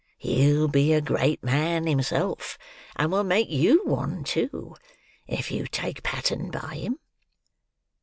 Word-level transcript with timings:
He'll 0.17 0.67
be 0.67 0.93
a 0.93 0.99
great 1.01 1.43
man 1.43 1.85
himself, 1.85 2.57
and 2.95 3.11
will 3.11 3.23
make 3.23 3.51
you 3.51 3.83
one 3.85 4.23
too, 4.23 4.75
if 5.27 5.51
you 5.51 5.67
take 5.67 6.01
pattern 6.01 6.49
by 6.49 6.73
him. 6.77 6.97